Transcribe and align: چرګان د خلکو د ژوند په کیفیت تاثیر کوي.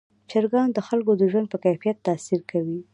چرګان 0.29 0.69
د 0.73 0.79
خلکو 0.87 1.11
د 1.17 1.23
ژوند 1.31 1.47
په 1.53 1.57
کیفیت 1.65 1.97
تاثیر 2.07 2.41
کوي. 2.51 2.79